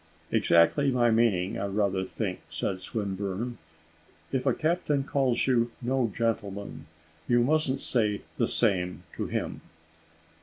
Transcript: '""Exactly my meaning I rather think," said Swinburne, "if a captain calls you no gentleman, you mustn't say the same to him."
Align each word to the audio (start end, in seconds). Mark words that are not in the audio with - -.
'""Exactly 0.31 0.89
my 0.91 1.11
meaning 1.11 1.59
I 1.59 1.67
rather 1.67 2.05
think," 2.05 2.39
said 2.49 2.79
Swinburne, 2.79 3.59
"if 4.31 4.47
a 4.47 4.53
captain 4.55 5.03
calls 5.03 5.45
you 5.45 5.69
no 5.79 6.07
gentleman, 6.11 6.87
you 7.27 7.43
mustn't 7.43 7.79
say 7.81 8.23
the 8.39 8.47
same 8.47 9.03
to 9.17 9.27
him." 9.27 9.61